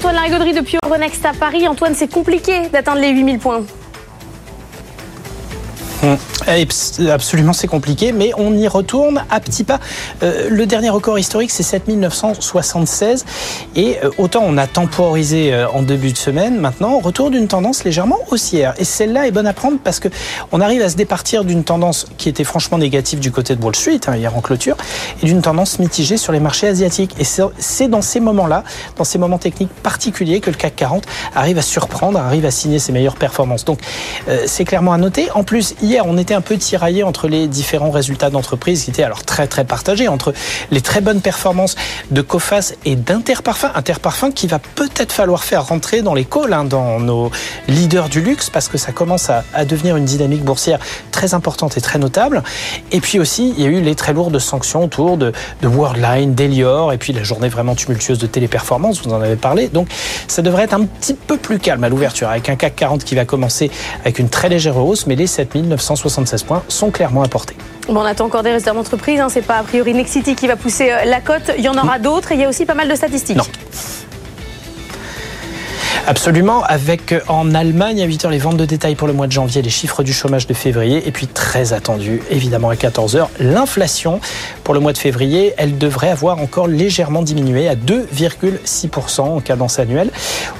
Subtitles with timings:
[0.00, 1.68] Antoine Larigauderie depuis Euronext à Paris.
[1.68, 3.62] Antoine, c'est compliqué d'atteindre les 8000 points.
[6.02, 6.16] Hum,
[7.10, 9.80] absolument, c'est compliqué, mais on y retourne à petits pas.
[10.22, 13.26] Euh, le dernier record historique, c'est 7976.
[13.76, 17.48] Et euh, autant on a temporisé euh, en début de semaine, maintenant, on retourne d'une
[17.48, 18.72] tendance légèrement haussière.
[18.78, 20.08] Et celle-là est bonne à prendre parce que
[20.52, 23.76] on arrive à se départir d'une tendance qui était franchement négative du côté de Wall
[23.76, 24.76] Street, hein, hier en clôture,
[25.22, 27.14] et d'une tendance mitigée sur les marchés asiatiques.
[27.18, 28.64] Et c'est dans ces moments-là,
[28.96, 32.78] dans ces moments techniques particuliers, que le CAC 40 arrive à surprendre, arrive à signer
[32.78, 33.66] ses meilleures performances.
[33.66, 33.80] Donc,
[34.46, 35.30] c'est clairement à noter.
[35.32, 35.74] En plus,
[36.04, 39.64] on était un peu tiraillé entre les différents résultats d'entreprise qui étaient alors très très
[39.64, 40.32] partagés entre
[40.70, 41.74] les très bonnes performances
[42.10, 43.70] de Cofas et d'Interparfum.
[43.74, 47.30] Interparfum qui va peut-être falloir faire rentrer dans les calls, hein, dans nos
[47.68, 50.78] leaders du luxe, parce que ça commence à, devenir une dynamique boursière
[51.10, 52.42] très importante et très notable.
[52.92, 56.34] Et puis aussi, il y a eu les très lourdes sanctions autour de, de Worldline,
[56.34, 59.68] d'Elior, et puis la journée vraiment tumultueuse de Téléperformance, vous en avez parlé.
[59.68, 59.88] Donc
[60.28, 63.14] ça devrait être un petit peu plus calme à l'ouverture, avec un CAC 40 qui
[63.14, 67.56] va commencer avec une très légère hausse, mais les 7900 176 points sont clairement apportés.
[67.88, 69.20] Bon, on attend encore des résultats d'entreprise.
[69.20, 69.28] Hein.
[69.30, 71.52] C'est pas a priori Nexity qui va pousser euh, la cote.
[71.58, 73.36] Il y en aura d'autres et il y a aussi pas mal de statistiques.
[73.36, 73.44] Non.
[76.10, 79.32] Absolument, avec euh, en Allemagne à 8h les ventes de détail pour le mois de
[79.32, 84.18] janvier, les chiffres du chômage de février, et puis très attendu, évidemment à 14h, l'inflation
[84.64, 89.78] pour le mois de février, elle devrait avoir encore légèrement diminué à 2,6% en cadence
[89.78, 90.10] annuelle.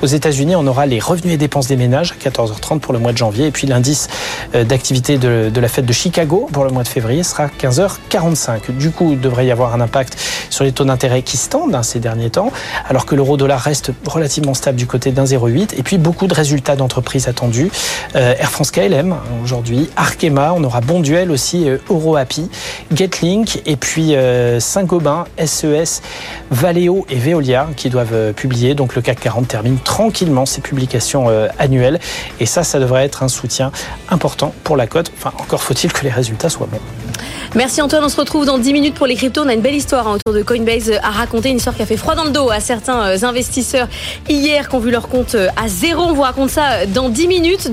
[0.03, 3.11] Aux États-Unis, on aura les revenus et dépenses des ménages à 14h30 pour le mois
[3.11, 4.07] de janvier, et puis l'indice
[4.55, 8.71] euh, d'activité de, la fête de Chicago pour le mois de février sera 15h45.
[8.79, 10.17] Du coup, il devrait y avoir un impact
[10.49, 12.53] sur les taux d'intérêt qui se tendent hein, ces derniers temps,
[12.89, 15.79] alors que l'euro-dollar reste relativement stable du côté d'un 0,8.
[15.79, 17.71] Et puis beaucoup de résultats d'entreprises attendus.
[18.17, 22.51] Euh, Air France KLM aujourd'hui, Arkema, on aura Bonduel aussi, euh, EuroHappy,
[22.95, 26.03] Getlink et puis euh, Saint-Gobain, SES,
[26.51, 28.75] Valeo et Veolia qui doivent publier.
[28.75, 31.29] Donc le CAC 40 termine tranquillement ses publications
[31.59, 31.99] annuelles.
[32.41, 33.73] Et ça, ça devrait être un soutien
[34.09, 35.13] important pour la cote.
[35.17, 37.10] Enfin, encore faut-il que les résultats soient bons.
[37.55, 39.43] Merci Antoine, on se retrouve dans 10 minutes pour les cryptos.
[39.43, 41.87] On a une belle histoire hein, autour de Coinbase à raconter, une histoire qui a
[41.87, 43.89] fait froid dans le dos à certains investisseurs
[44.29, 46.03] hier qui ont vu leur compte à zéro.
[46.03, 47.69] On vous raconte ça dans 10 minutes.